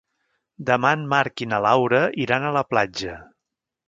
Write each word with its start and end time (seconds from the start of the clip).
Demà 0.69 0.93
en 0.99 1.03
Marc 1.11 1.43
i 1.45 1.47
na 1.51 1.59
Laura 1.65 1.99
iran 2.23 2.47
a 2.47 2.55
la 2.57 2.65
platja. 2.73 3.19